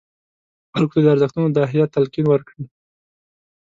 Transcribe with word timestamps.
خلکو 0.73 0.93
ته 0.95 0.99
د 1.03 1.07
ارزښتونو 1.13 1.47
د 1.51 1.57
احیا 1.67 1.85
تلقین 1.95 2.25
ورکړي. 2.29 2.63